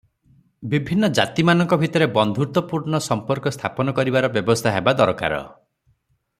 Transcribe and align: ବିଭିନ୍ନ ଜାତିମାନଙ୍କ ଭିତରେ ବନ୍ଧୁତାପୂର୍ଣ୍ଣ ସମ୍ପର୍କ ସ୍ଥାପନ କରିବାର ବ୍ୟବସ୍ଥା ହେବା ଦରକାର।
ବିଭିନ୍ନ 0.69 1.09
ଜାତିମାନଙ୍କ 1.19 1.77
ଭିତରେ 1.83 2.07
ବନ୍ଧୁତାପୂର୍ଣ୍ଣ 2.15 3.01
ସମ୍ପର୍କ 3.09 3.53
ସ୍ଥାପନ 3.59 3.95
କରିବାର 4.01 4.35
ବ୍ୟବସ୍ଥା 4.39 4.77
ହେବା 4.79 4.99
ଦରକାର। 5.03 5.43